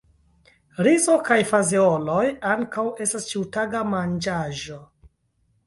[0.87, 4.83] Rizo kaj fazeoloj ankaŭ estas ĉiutaga manĝaĵo.